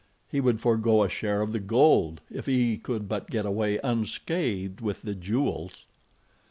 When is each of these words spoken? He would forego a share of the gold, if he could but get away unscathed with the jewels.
He 0.27 0.41
would 0.41 0.59
forego 0.59 1.03
a 1.03 1.09
share 1.09 1.43
of 1.43 1.51
the 1.51 1.59
gold, 1.59 2.21
if 2.31 2.47
he 2.47 2.79
could 2.79 3.07
but 3.07 3.29
get 3.29 3.45
away 3.45 3.79
unscathed 3.83 4.81
with 4.81 5.03
the 5.03 5.13
jewels. 5.13 5.85